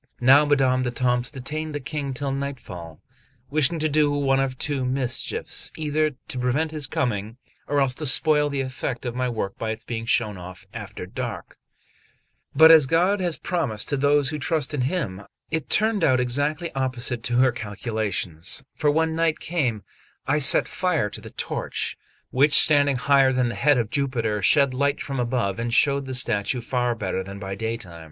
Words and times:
Now 0.19 0.45
Madame 0.45 0.81
d'Etampes 0.81 1.29
detained 1.29 1.75
the 1.75 1.79
King 1.79 2.11
till 2.15 2.31
nightfall, 2.31 3.03
wishing 3.51 3.77
to 3.77 3.87
do 3.87 4.09
one 4.09 4.39
of 4.39 4.57
two 4.57 4.83
mischiefs, 4.83 5.71
either 5.77 6.13
to 6.27 6.39
prevent 6.39 6.71
his 6.71 6.87
coming, 6.87 7.37
or 7.67 7.79
else 7.79 7.93
to 7.93 8.07
spoil 8.07 8.49
the 8.49 8.61
effect 8.61 9.05
of 9.05 9.13
my 9.13 9.29
work 9.29 9.59
by 9.59 9.69
its 9.69 9.85
being 9.85 10.07
shown 10.07 10.39
off 10.39 10.65
after 10.73 11.05
dark; 11.05 11.55
but 12.55 12.71
as 12.71 12.87
God 12.87 13.19
has 13.19 13.37
promised 13.37 13.89
to 13.89 13.95
those 13.95 14.29
who 14.29 14.39
trust 14.39 14.73
in 14.73 14.81
Him, 14.81 15.21
it 15.51 15.69
turned 15.69 16.03
out 16.03 16.19
exactly 16.19 16.73
opposite 16.73 17.21
to 17.25 17.37
her 17.37 17.51
calculations; 17.51 18.63
for 18.73 18.89
when 18.89 19.15
night 19.15 19.39
came, 19.39 19.83
I 20.25 20.39
set 20.39 20.67
fire 20.67 21.11
to 21.11 21.21
the 21.21 21.29
torch, 21.29 21.95
which 22.31 22.55
standing 22.57 22.95
higher 22.95 23.31
than 23.31 23.49
the 23.49 23.53
head 23.53 23.77
of 23.77 23.91
Jupiter, 23.91 24.41
shed 24.41 24.73
light 24.73 24.99
from 24.99 25.19
above 25.19 25.59
and 25.59 25.71
showed 25.71 26.05
the 26.07 26.15
statue 26.15 26.59
far 26.61 26.95
better 26.95 27.21
than 27.23 27.37
by 27.37 27.53
daytime. 27.53 27.99